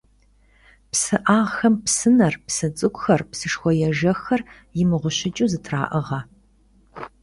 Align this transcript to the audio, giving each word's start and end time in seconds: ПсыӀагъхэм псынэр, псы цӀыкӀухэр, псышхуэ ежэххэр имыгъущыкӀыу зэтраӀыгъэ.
ПсыӀагъхэм 0.91 1.75
псынэр, 1.83 2.35
псы 2.45 2.67
цӀыкӀухэр, 2.77 3.21
псышхуэ 3.31 3.71
ежэххэр 3.87 4.41
имыгъущыкӀыу 4.81 5.49
зэтраӀыгъэ. 5.51 6.19